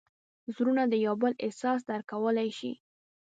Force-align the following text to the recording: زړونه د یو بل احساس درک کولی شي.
زړونه 0.55 0.83
د 0.87 0.93
یو 1.05 1.15
بل 1.21 1.33
احساس 1.45 1.79
درک 1.89 2.05
کولی 2.13 2.49
شي. 2.57 2.71